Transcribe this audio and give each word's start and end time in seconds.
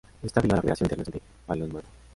Está 0.23 0.39
afiliada 0.39 0.55
a 0.55 0.55
la 0.55 0.61
Federación 0.75 0.85
Internacional 0.87 1.19
de 1.19 1.21
Balonmano. 1.47 1.87